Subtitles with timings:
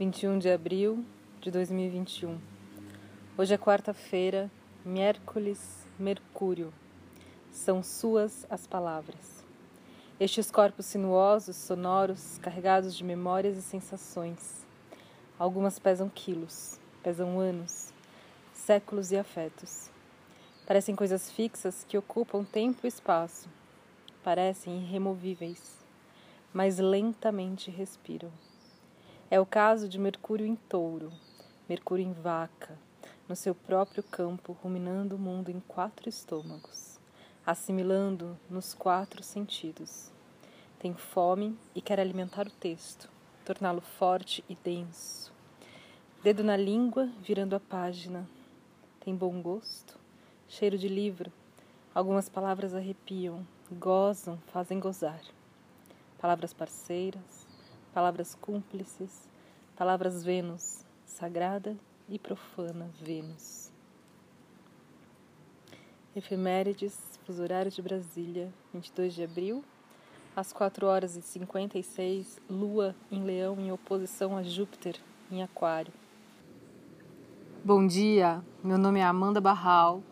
[0.00, 1.04] 21 de abril
[1.42, 2.38] de 2021.
[3.36, 4.50] Hoje é quarta-feira,
[4.82, 6.72] miércoles, Mercúrio.
[7.50, 9.44] São suas as palavras.
[10.18, 14.66] Estes corpos sinuosos, sonoros, carregados de memórias e sensações.
[15.38, 17.92] Algumas pesam quilos, pesam anos,
[18.54, 19.90] séculos e afetos.
[20.66, 23.50] Parecem coisas fixas que ocupam tempo e espaço.
[24.24, 25.76] Parecem irremovíveis,
[26.54, 28.32] mas lentamente respiram.
[29.32, 31.12] É o caso de Mercúrio em touro,
[31.68, 32.76] Mercúrio em vaca,
[33.28, 36.98] no seu próprio campo, ruminando o mundo em quatro estômagos,
[37.46, 40.10] assimilando nos quatro sentidos.
[40.80, 43.08] Tem fome e quer alimentar o texto,
[43.44, 45.32] torná-lo forte e denso.
[46.24, 48.28] Dedo na língua, virando a página.
[48.98, 49.96] Tem bom gosto,
[50.48, 51.32] cheiro de livro.
[51.94, 55.22] Algumas palavras arrepiam, gozam, fazem gozar.
[56.18, 57.39] Palavras parceiras,
[57.92, 59.28] palavras cúmplices,
[59.76, 61.76] palavras Vênus, sagrada
[62.08, 63.70] e profana Vênus.
[66.14, 69.64] Efemérides, fuso horário de Brasília, 22 de abril,
[70.34, 74.96] às 4 horas e 56, Lua em Leão em oposição a Júpiter
[75.30, 75.92] em Aquário.
[77.64, 80.02] Bom dia, meu nome é Amanda Barral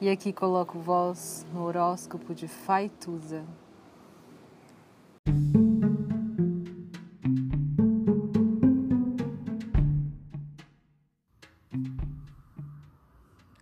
[0.00, 3.44] e aqui coloco voz no horóscopo de Faituza.